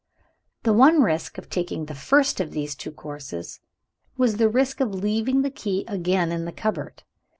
The 0.63 0.73
one 0.73 1.03
risk 1.03 1.37
of 1.37 1.47
taking 1.47 1.85
the 1.85 1.93
first 1.93 2.39
of 2.39 2.53
these 2.53 2.73
two 2.73 2.91
courses, 2.91 3.59
was 4.17 4.37
the 4.37 4.49
risk 4.49 4.79
of 4.79 4.95
leaving 4.95 5.43
the 5.43 5.51
key 5.51 5.85
again 5.87 6.31
in 6.31 6.45
the 6.45 6.51
cupboard. 6.51 7.03